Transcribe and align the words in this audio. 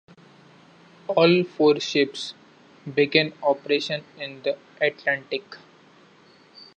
All 1.09 1.43
four 1.43 1.79
ships 1.79 2.33
began 2.91 3.33
operations 3.43 4.03
in 4.17 4.41
the 4.41 4.57
Atlantic. 4.81 5.43